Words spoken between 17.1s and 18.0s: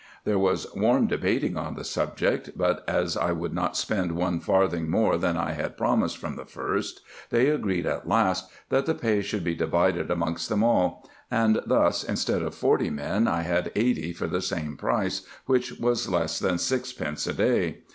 a day.